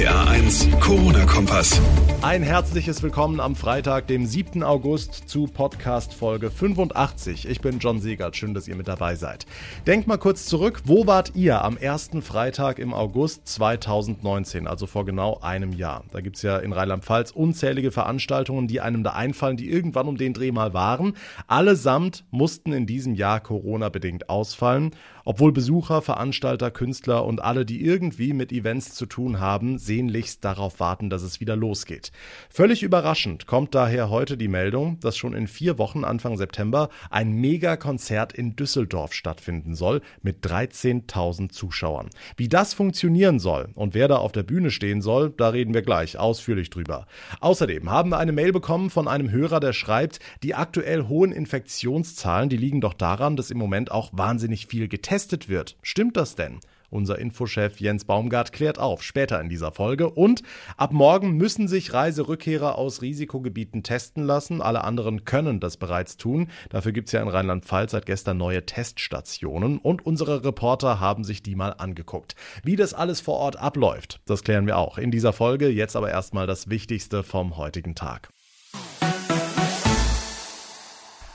[0.00, 1.78] RPA 1, Corona-Kompass.
[2.22, 4.62] Ein herzliches Willkommen am Freitag, dem 7.
[4.62, 7.48] August zu Podcast Folge 85.
[7.48, 9.46] Ich bin John Siegert, schön, dass ihr mit dabei seid.
[9.86, 15.04] Denkt mal kurz zurück, wo wart ihr am ersten Freitag im August 2019, also vor
[15.04, 16.04] genau einem Jahr?
[16.12, 20.16] Da gibt es ja in Rheinland-Pfalz unzählige Veranstaltungen, die einem da einfallen, die irgendwann um
[20.16, 21.14] den Dreh mal waren.
[21.46, 24.92] Allesamt mussten in diesem Jahr Corona-bedingt ausfallen,
[25.24, 30.78] obwohl Besucher, Veranstalter, Künstler und alle, die irgendwie mit Events zu tun haben, sehnlichst darauf
[30.78, 32.12] warten, dass es wieder losgeht.
[32.48, 37.32] Völlig überraschend kommt daher heute die Meldung, dass schon in vier Wochen Anfang September ein
[37.32, 42.08] Megakonzert in Düsseldorf stattfinden soll mit 13.000 Zuschauern.
[42.36, 45.82] Wie das funktionieren soll und wer da auf der Bühne stehen soll, da reden wir
[45.82, 47.08] gleich ausführlich drüber.
[47.40, 52.48] Außerdem haben wir eine Mail bekommen von einem Hörer, der schreibt, die aktuell hohen Infektionszahlen,
[52.48, 55.76] die liegen doch daran, dass im Moment auch wahnsinnig viel getestet wird.
[55.82, 56.60] Stimmt das denn?
[56.90, 60.10] Unser Infochef Jens Baumgart klärt auf, später in dieser Folge.
[60.10, 60.42] Und
[60.76, 64.60] ab morgen müssen sich Reiserückkehrer aus Risikogebieten testen lassen.
[64.60, 66.48] Alle anderen können das bereits tun.
[66.68, 69.78] Dafür gibt es ja in Rheinland-Pfalz seit gestern neue Teststationen.
[69.78, 72.34] Und unsere Reporter haben sich die mal angeguckt.
[72.64, 75.68] Wie das alles vor Ort abläuft, das klären wir auch in dieser Folge.
[75.68, 78.30] Jetzt aber erstmal das Wichtigste vom heutigen Tag.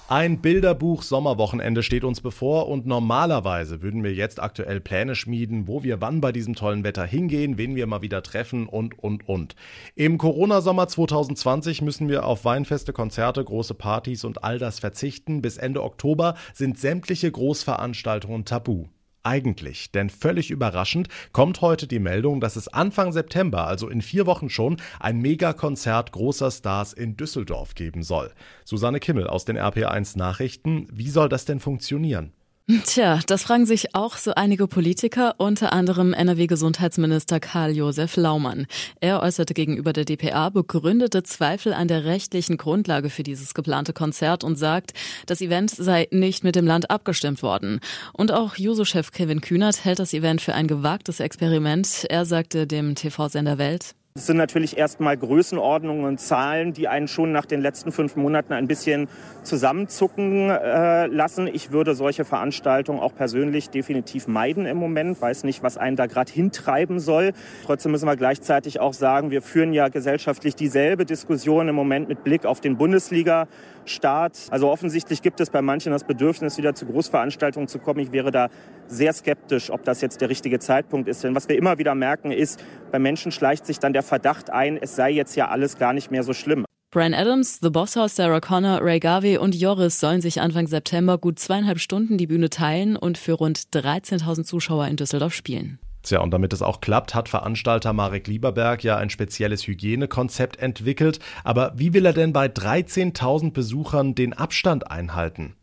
[0.07, 5.81] Ein Bilderbuch Sommerwochenende steht uns bevor und normalerweise würden wir jetzt aktuell Pläne schmieden, wo
[5.81, 9.55] wir wann bei diesem tollen Wetter hingehen, wen wir mal wieder treffen und, und, und.
[9.95, 15.41] Im Corona-Sommer 2020 müssen wir auf Weinfeste, Konzerte, große Partys und all das verzichten.
[15.41, 18.85] Bis Ende Oktober sind sämtliche Großveranstaltungen tabu
[19.25, 19.91] eigentlich?
[19.91, 24.49] Denn völlig überraschend kommt heute die Meldung, dass es Anfang September, also in vier Wochen
[24.49, 28.31] schon, ein Megakonzert großer Stars in Düsseldorf geben soll.
[28.63, 30.87] Susanne Kimmel aus den RPA1 Nachrichten.
[30.91, 32.33] Wie soll das denn funktionieren?
[32.67, 38.65] Tja, das fragen sich auch so einige Politiker, unter anderem NRW-Gesundheitsminister Karl-Josef Laumann.
[38.99, 44.43] Er äußerte gegenüber der DPA begründete Zweifel an der rechtlichen Grundlage für dieses geplante Konzert
[44.43, 44.93] und sagt,
[45.27, 47.81] das Event sei nicht mit dem Land abgestimmt worden.
[48.13, 52.07] Und auch Juso-Chef Kevin Kühnert hält das Event für ein gewagtes Experiment.
[52.09, 57.33] Er sagte dem TV-Sender Welt, es sind natürlich erstmal Größenordnungen und Zahlen, die einen schon
[57.33, 59.09] nach den letzten fünf Monaten ein bisschen
[59.43, 61.47] zusammenzucken äh, lassen.
[61.47, 65.21] Ich würde solche Veranstaltungen auch persönlich definitiv meiden im Moment.
[65.21, 67.33] Weiß nicht, was einen da gerade hintreiben soll.
[67.65, 72.23] Trotzdem müssen wir gleichzeitig auch sagen, wir führen ja gesellschaftlich dieselbe Diskussion im Moment mit
[72.23, 73.49] Blick auf den Bundesliga.
[73.85, 74.47] Start.
[74.49, 77.99] Also offensichtlich gibt es bei manchen das Bedürfnis, wieder zu Großveranstaltungen zu kommen.
[77.99, 78.49] Ich wäre da
[78.87, 81.23] sehr skeptisch, ob das jetzt der richtige Zeitpunkt ist.
[81.23, 84.77] Denn was wir immer wieder merken, ist, bei Menschen schleicht sich dann der Verdacht ein,
[84.77, 86.65] es sei jetzt ja alles gar nicht mehr so schlimm.
[86.91, 91.17] Brian Adams, The Boss House, Sarah Connor, Ray Garvey und Joris sollen sich Anfang September
[91.17, 95.77] gut zweieinhalb Stunden die Bühne teilen und für rund 13.000 Zuschauer in Düsseldorf spielen.
[96.03, 101.19] Tja, und damit es auch klappt, hat Veranstalter Marek Lieberberg ja ein spezielles Hygienekonzept entwickelt.
[101.43, 105.55] Aber wie will er denn bei 13.000 Besuchern den Abstand einhalten?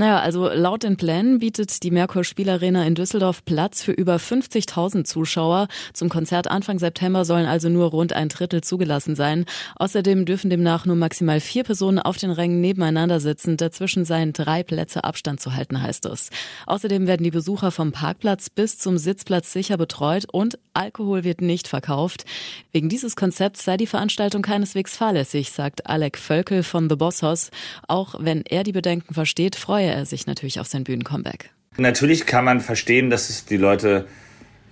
[0.00, 5.04] Naja, also laut den Plänen bietet die Merkur Spielarena in Düsseldorf Platz für über 50.000
[5.04, 5.68] Zuschauer.
[5.92, 9.44] Zum Konzert Anfang September sollen also nur rund ein Drittel zugelassen sein.
[9.76, 13.58] Außerdem dürfen demnach nur maximal vier Personen auf den Rängen nebeneinander sitzen.
[13.58, 16.30] Dazwischen seien drei Plätze Abstand zu halten, heißt es.
[16.64, 21.68] Außerdem werden die Besucher vom Parkplatz bis zum Sitzplatz sicher betreut und Alkohol wird nicht
[21.68, 22.24] verkauft.
[22.72, 27.50] Wegen dieses Konzepts sei die Veranstaltung keineswegs fahrlässig, sagt Alec Völkel von The Boss House.
[27.86, 29.56] Auch wenn er die Bedenken versteht,
[29.90, 31.50] freue er sich natürlich auf sein Bühnencomeback.
[31.76, 34.06] Natürlich kann man verstehen, dass es die Leute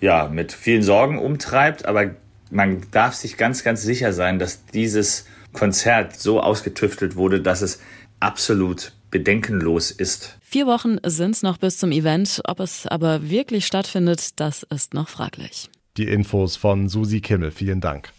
[0.00, 2.14] ja mit vielen Sorgen umtreibt, aber
[2.50, 7.80] man darf sich ganz, ganz sicher sein, dass dieses Konzert so ausgetüftelt wurde, dass es
[8.20, 10.38] absolut bedenkenlos ist.
[10.42, 12.40] Vier Wochen sind es noch bis zum Event.
[12.44, 15.68] Ob es aber wirklich stattfindet, das ist noch fraglich.
[15.96, 17.50] Die Infos von Susi Kimmel.
[17.50, 18.10] Vielen Dank.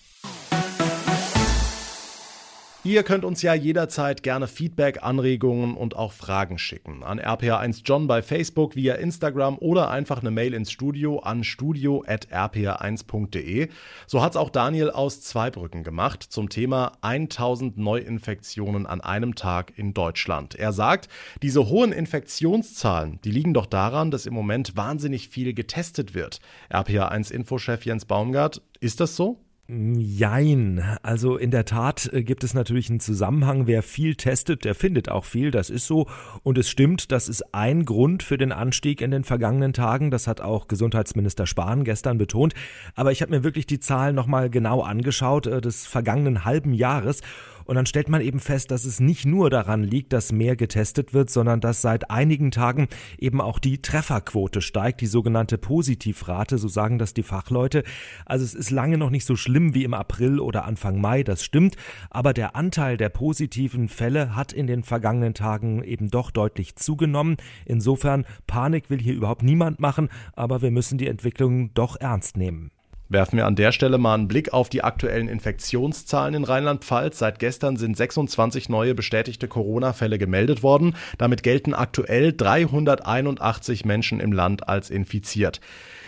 [2.86, 7.04] Ihr könnt uns ja jederzeit gerne Feedback, Anregungen und auch Fragen schicken.
[7.04, 13.68] An RPA1 John bei Facebook, via Instagram oder einfach eine Mail ins Studio an studio.rpa1.de.
[14.08, 19.74] So hat es auch Daniel aus Zweibrücken gemacht zum Thema 1000 Neuinfektionen an einem Tag
[19.76, 20.56] in Deutschland.
[20.56, 21.10] Er sagt,
[21.42, 26.40] diese hohen Infektionszahlen, die liegen doch daran, dass im Moment wahnsinnig viel getestet wird.
[26.72, 29.42] RPA1 Infochef Jens Baumgart, ist das so?
[29.72, 30.84] Jein.
[31.04, 33.68] Also in der Tat äh, gibt es natürlich einen Zusammenhang.
[33.68, 35.52] Wer viel testet, der findet auch viel.
[35.52, 36.08] Das ist so.
[36.42, 40.10] Und es stimmt, das ist ein Grund für den Anstieg in den vergangenen Tagen.
[40.10, 42.56] Das hat auch Gesundheitsminister Spahn gestern betont.
[42.96, 47.22] Aber ich habe mir wirklich die Zahlen nochmal genau angeschaut äh, des vergangenen halben Jahres.
[47.70, 51.14] Und dann stellt man eben fest, dass es nicht nur daran liegt, dass mehr getestet
[51.14, 52.88] wird, sondern dass seit einigen Tagen
[53.20, 57.84] eben auch die Trefferquote steigt, die sogenannte Positivrate, so sagen das die Fachleute.
[58.26, 61.44] Also es ist lange noch nicht so schlimm wie im April oder Anfang Mai, das
[61.44, 61.76] stimmt,
[62.10, 67.38] aber der Anteil der positiven Fälle hat in den vergangenen Tagen eben doch deutlich zugenommen.
[67.66, 72.72] Insofern Panik will hier überhaupt niemand machen, aber wir müssen die Entwicklung doch ernst nehmen.
[73.12, 77.18] Werfen wir an der Stelle mal einen Blick auf die aktuellen Infektionszahlen in Rheinland-Pfalz.
[77.18, 80.96] Seit gestern sind 26 neue bestätigte Corona-Fälle gemeldet worden.
[81.18, 85.60] Damit gelten aktuell 381 Menschen im Land als infiziert.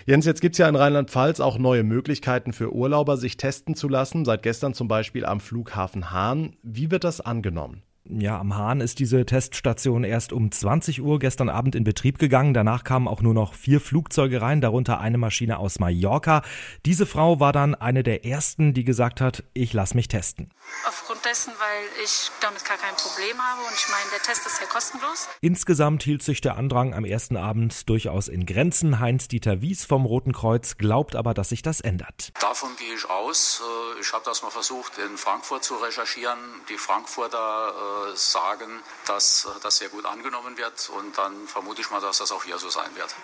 [0.06, 3.90] Jens, jetzt gibt es ja in Rheinland-Pfalz auch neue Möglichkeiten für Urlauber, sich testen zu
[3.90, 4.24] lassen.
[4.24, 6.56] Seit gestern zum Beispiel am Flughafen Hahn.
[6.62, 7.82] Wie wird das angenommen?
[8.14, 12.54] Ja, am Hahn ist diese Teststation erst um 20 Uhr gestern Abend in Betrieb gegangen.
[12.54, 16.42] Danach kamen auch nur noch vier Flugzeuge rein, darunter eine Maschine aus Mallorca.
[16.86, 20.50] Diese Frau war dann eine der ersten, die gesagt hat, ich lasse mich testen.
[20.86, 24.60] Aufgrund dessen, weil ich damit gar kein Problem habe und ich meine, der Test ist
[24.60, 25.30] ja kostenlos.
[25.40, 29.00] Insgesamt hielt sich der Andrang am ersten Abend durchaus in Grenzen.
[29.00, 32.34] Heinz-Dieter Wies vom Roten Kreuz glaubt aber, dass sich das ändert.
[32.42, 33.62] Davon gehe ich aus.
[33.62, 36.38] Äh, ich habe das mal versucht, in Frankfurt zu recherchieren.
[36.70, 42.02] Die Frankfurter äh, sagen, dass das sehr gut angenommen wird und dann vermute ich mal,
[42.02, 43.16] dass das auch hier so sein wird.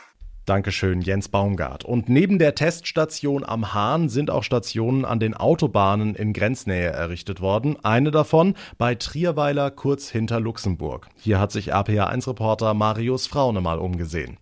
[0.47, 1.83] Dankeschön, Jens Baumgart.
[1.83, 7.41] Und neben der Teststation am Hahn sind auch Stationen an den Autobahnen in Grenznähe errichtet
[7.41, 7.77] worden.
[7.83, 11.09] Eine davon bei Trierweiler kurz hinter Luxemburg.
[11.18, 14.38] Hier hat sich RPA1-Reporter Marius Fraune mal umgesehen.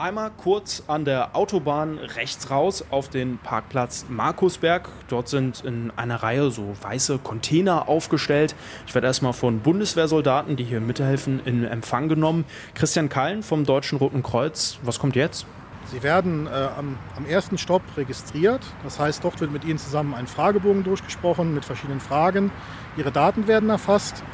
[0.00, 4.88] Einmal kurz an der Autobahn rechts raus auf den Parkplatz Markusberg.
[5.08, 8.54] Dort sind in einer Reihe so weiße Container aufgestellt.
[8.86, 12.46] Ich werde erstmal von Bundeswehrsoldaten, die hier mithelfen, in Empfang genommen.
[12.72, 14.78] Christian Kallen vom Deutschen Roten Kreuz.
[14.84, 15.44] Was kommt jetzt?
[15.92, 18.62] Sie werden äh, am, am, ersten Stopp registriert.
[18.82, 22.50] Das heißt, dort wird mit Ihnen zusammen ein Fragebogen durchgesprochen mit verschiedenen Fragen.
[22.96, 24.24] Ihre Daten werden erfasst.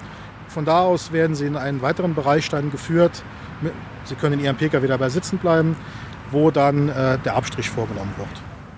[0.57, 3.23] Von da aus werden Sie in einen weiteren Bereich dann geführt
[4.05, 5.77] Sie können in Ihrem Pkw dabei sitzen bleiben,
[6.31, 8.29] wo dann äh, der Abstrich vorgenommen wird.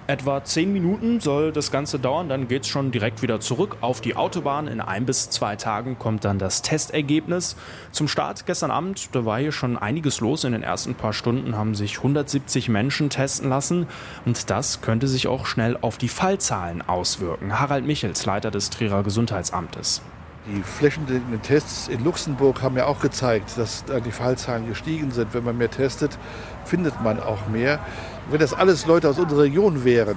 [0.08, 4.00] Etwa zehn Minuten soll das Ganze dauern, dann geht es schon direkt wieder zurück auf
[4.00, 4.66] die Autobahn.
[4.66, 7.54] In ein bis zwei Tagen kommt dann das Testergebnis.
[7.92, 10.42] Zum Start gestern Abend, da war hier schon einiges los.
[10.42, 13.86] In den ersten paar Stunden haben sich 170 Menschen testen lassen
[14.24, 17.60] und das könnte sich auch schnell auf die Fallzahlen auswirken.
[17.60, 20.02] Harald Michels, Leiter des Trierer Gesundheitsamtes.
[20.48, 25.34] Die flächendeckenden Tests in Luxemburg haben ja auch gezeigt, dass da die Fallzahlen gestiegen sind.
[25.34, 26.18] Wenn man mehr testet,
[26.64, 27.80] findet man auch mehr.
[28.30, 30.16] Wenn das alles Leute aus unserer Region wären,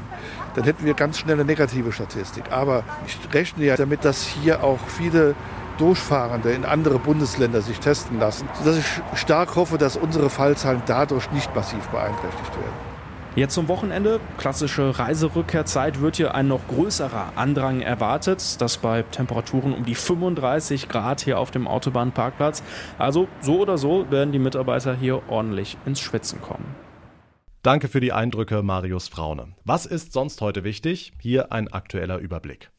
[0.56, 2.46] dann hätten wir ganz schnell eine negative Statistik.
[2.50, 5.36] Aber ich rechne ja damit, dass hier auch viele
[5.78, 11.30] Durchfahrende in andere Bundesländer sich testen lassen, sodass ich stark hoffe, dass unsere Fallzahlen dadurch
[11.32, 12.91] nicht massiv beeinträchtigt werden.
[13.34, 18.60] Jetzt zum Wochenende, klassische Reiserückkehrzeit, wird hier ein noch größerer Andrang erwartet.
[18.60, 22.62] Das bei Temperaturen um die 35 Grad hier auf dem Autobahnparkplatz.
[22.98, 26.76] Also so oder so werden die Mitarbeiter hier ordentlich ins Schwitzen kommen.
[27.64, 29.54] Danke für die Eindrücke, Marius Fraune.
[29.64, 31.14] Was ist sonst heute wichtig?
[31.18, 32.70] Hier ein aktueller Überblick.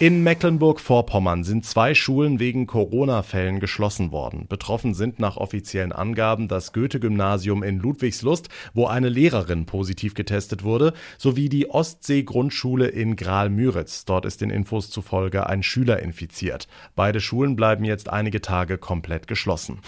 [0.00, 4.46] In Mecklenburg-Vorpommern sind zwei Schulen wegen Corona-Fällen geschlossen worden.
[4.48, 10.94] Betroffen sind nach offiziellen Angaben das Goethe-Gymnasium in Ludwigslust, wo eine Lehrerin positiv getestet wurde,
[11.18, 14.06] sowie die Ostsee-Grundschule in Graal-Müritz.
[14.06, 16.66] Dort ist den Infos zufolge ein Schüler infiziert.
[16.96, 19.80] Beide Schulen bleiben jetzt einige Tage komplett geschlossen.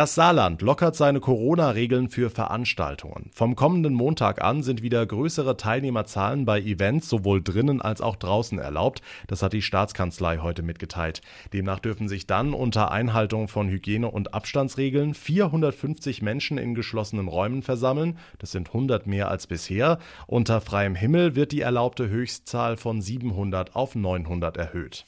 [0.00, 3.28] Das Saarland lockert seine Corona-Regeln für Veranstaltungen.
[3.34, 8.58] Vom kommenden Montag an sind wieder größere Teilnehmerzahlen bei Events sowohl drinnen als auch draußen
[8.58, 9.02] erlaubt.
[9.26, 11.20] Das hat die Staatskanzlei heute mitgeteilt.
[11.52, 17.62] Demnach dürfen sich dann unter Einhaltung von Hygiene- und Abstandsregeln 450 Menschen in geschlossenen Räumen
[17.62, 18.16] versammeln.
[18.38, 19.98] Das sind 100 mehr als bisher.
[20.26, 25.04] Unter freiem Himmel wird die erlaubte Höchstzahl von 700 auf 900 erhöht.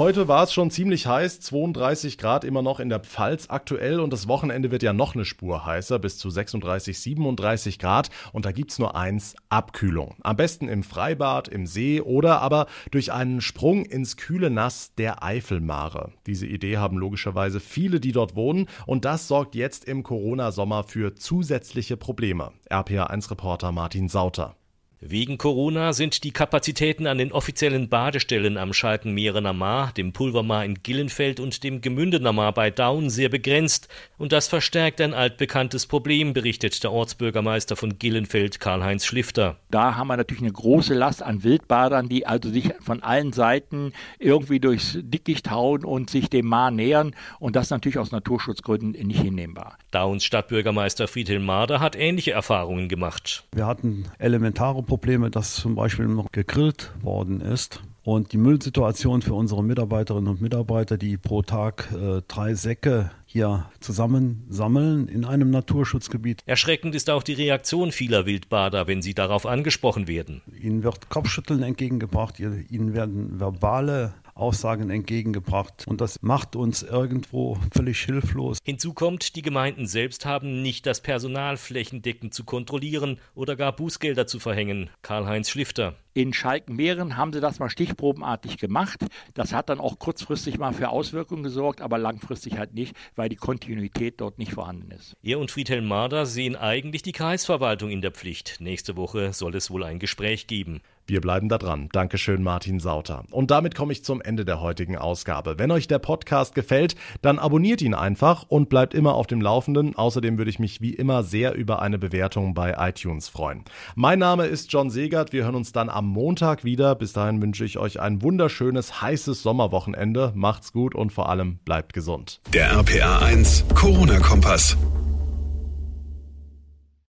[0.00, 4.14] Heute war es schon ziemlich heiß, 32 Grad immer noch in der Pfalz aktuell und
[4.14, 8.52] das Wochenende wird ja noch eine Spur heißer, bis zu 36, 37 Grad und da
[8.52, 10.16] gibt's nur eins, Abkühlung.
[10.22, 15.22] Am besten im Freibad, im See oder aber durch einen Sprung ins kühle Nass der
[15.22, 16.12] Eifelmare.
[16.26, 21.14] Diese Idee haben logischerweise viele, die dort wohnen und das sorgt jetzt im Corona-Sommer für
[21.14, 22.52] zusätzliche Probleme.
[22.70, 24.56] RPA1-Reporter Martin Sauter.
[25.02, 30.82] Wegen Corona sind die Kapazitäten an den offiziellen Badestellen am Schalkenmeerener Maar, dem Pulvermar in
[30.82, 33.88] Gillenfeld und dem Gemündener Maar bei Daun sehr begrenzt
[34.18, 39.56] und das verstärkt ein altbekanntes Problem, berichtet der Ortsbürgermeister von Gillenfeld Karl-Heinz Schlifter.
[39.70, 43.94] Da haben wir natürlich eine große Last an Wildbadern, die also sich von allen Seiten
[44.18, 49.22] irgendwie durchs Dickicht hauen und sich dem Maar nähern und das natürlich aus Naturschutzgründen nicht
[49.22, 49.78] hinnehmbar.
[49.92, 53.44] Dauns Stadtbürgermeister Friedhelm Marder hat ähnliche Erfahrungen gemacht.
[53.52, 57.80] Wir hatten elementare Probleme, dass zum Beispiel noch gegrillt worden ist.
[58.02, 63.70] Und die Müllsituation für unsere Mitarbeiterinnen und Mitarbeiter, die pro Tag äh, drei Säcke hier
[63.78, 66.42] zusammensammeln in einem Naturschutzgebiet.
[66.44, 70.42] Erschreckend ist auch die Reaktion vieler Wildbader, wenn sie darauf angesprochen werden.
[70.60, 75.84] Ihnen wird Kopfschütteln entgegengebracht, ihnen werden verbale Aussagen entgegengebracht.
[75.86, 78.58] Und das macht uns irgendwo völlig hilflos.
[78.64, 84.26] Hinzu kommt, die Gemeinden selbst haben nicht das Personal flächendeckend zu kontrollieren oder gar Bußgelder
[84.26, 84.90] zu verhängen.
[85.02, 85.94] Karl-Heinz Schlifter.
[86.12, 89.06] In Schalkenmeeren haben sie das mal stichprobenartig gemacht.
[89.34, 93.36] Das hat dann auch kurzfristig mal für Auswirkungen gesorgt, aber langfristig halt nicht, weil die
[93.36, 95.16] Kontinuität dort nicht vorhanden ist.
[95.22, 98.56] Er und Friedhelm Marder sehen eigentlich die Kreisverwaltung in der Pflicht.
[98.58, 100.80] Nächste Woche soll es wohl ein Gespräch geben.
[101.10, 101.88] Wir bleiben da dran.
[101.90, 103.24] Dankeschön, Martin Sauter.
[103.32, 105.58] Und damit komme ich zum Ende der heutigen Ausgabe.
[105.58, 109.96] Wenn euch der Podcast gefällt, dann abonniert ihn einfach und bleibt immer auf dem Laufenden.
[109.96, 113.64] Außerdem würde ich mich wie immer sehr über eine Bewertung bei iTunes freuen.
[113.96, 115.32] Mein Name ist John Segert.
[115.32, 116.94] Wir hören uns dann am Montag wieder.
[116.94, 120.32] Bis dahin wünsche ich euch ein wunderschönes, heißes Sommerwochenende.
[120.34, 122.40] Macht's gut und vor allem bleibt gesund.
[122.54, 124.78] Der RPA 1 Corona-Kompass.